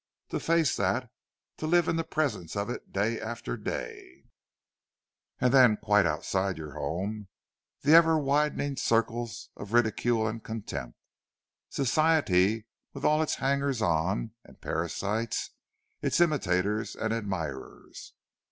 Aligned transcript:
To 0.29 0.39
face 0.39 0.75
that—to 0.77 1.67
live 1.67 1.87
in 1.87 1.95
the 1.95 2.03
presence 2.03 2.55
of 2.55 2.71
it 2.71 2.91
day 2.91 3.19
after 3.21 3.55
day! 3.55 4.23
And 5.39 5.53
then, 5.53 5.77
outside 5.87 6.51
of 6.53 6.57
your 6.57 6.73
home, 6.73 7.27
the 7.81 7.93
ever 7.93 8.17
widening 8.17 8.77
circles 8.77 9.49
of 9.55 9.73
ridicule 9.73 10.27
and 10.27 10.43
contempt—Society, 10.43 12.65
with 12.93 13.05
all 13.05 13.21
its 13.21 13.35
hangers 13.35 13.79
on 13.83 14.31
and 14.43 14.59
parasites, 14.59 15.51
its 16.01 16.19
imitators 16.19 16.95
and 16.95 17.13
admirers! 17.13 18.15